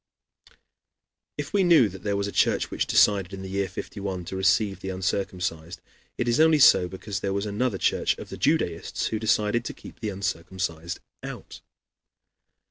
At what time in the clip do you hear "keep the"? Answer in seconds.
9.75-10.09